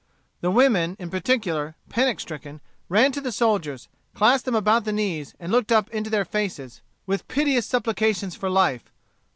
[0.39, 2.59] The women in particular, panic stricken,
[2.89, 6.81] ran to the soldiers, clasped them about the knees, and looked up into their faces
[7.05, 8.91] with piteous supplications for life.